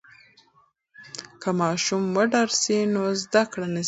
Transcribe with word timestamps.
که 1.41 1.49
ماشوم 1.61 2.03
وډار 2.15 2.49
سي 2.61 2.77
نو 2.93 3.01
زده 3.23 3.43
کړه 3.51 3.65
نسي 3.67 3.69
کولای. 3.71 3.79